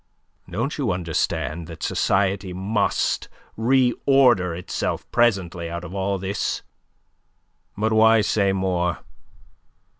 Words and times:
Don't 0.49 0.79
you 0.79 0.91
understand 0.91 1.67
that 1.67 1.83
society 1.83 2.53
must 2.53 3.29
re 3.55 3.93
order 4.07 4.55
itself 4.55 5.05
presently 5.11 5.69
out 5.69 5.83
of 5.83 5.93
all 5.93 6.17
this? 6.17 6.63
"But 7.77 7.93
why 7.93 8.21
say 8.21 8.51
more? 8.51 9.03